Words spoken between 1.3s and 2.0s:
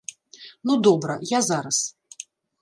я зараз.